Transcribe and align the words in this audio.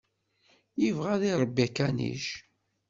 Yebɣa 0.81 1.11
ad 1.15 1.23
iṛebbi 1.29 1.61
akanic. 1.65 2.25